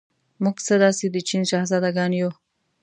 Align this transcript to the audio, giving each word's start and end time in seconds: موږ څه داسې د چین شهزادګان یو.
موږ 0.43 0.57
څه 0.67 0.75
داسې 0.83 1.05
د 1.11 1.15
چین 1.27 1.41
شهزادګان 1.49 2.11
یو. 2.21 2.31